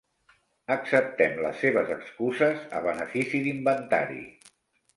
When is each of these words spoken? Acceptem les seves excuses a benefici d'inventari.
Acceptem 0.75 1.35
les 1.47 1.61
seves 1.65 1.93
excuses 1.97 2.65
a 2.79 2.83
benefici 2.89 3.45
d'inventari. 3.49 4.21